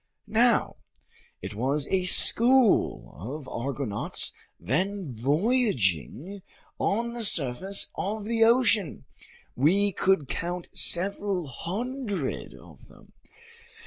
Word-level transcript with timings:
Now, 0.25 0.77
it 1.43 1.53
was 1.53 1.85
a 1.89 2.05
school 2.05 3.13
of 3.19 3.47
argonauts 3.47 4.33
then 4.59 5.11
voyaging 5.11 6.41
on 6.79 7.13
the 7.13 7.23
surface 7.23 7.91
of 7.93 8.25
the 8.25 8.43
ocean. 8.43 9.05
We 9.55 9.91
could 9.91 10.27
count 10.27 10.69
several 10.73 11.45
hundred 11.45 12.55
of 12.55 12.87
them. 12.87 13.13